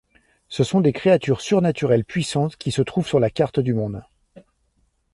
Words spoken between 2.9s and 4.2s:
sur la carte du monde.